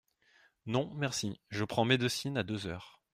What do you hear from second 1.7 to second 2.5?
médecine à